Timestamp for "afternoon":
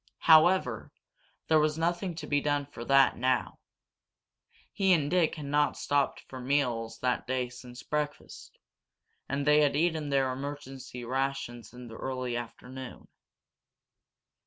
12.35-13.09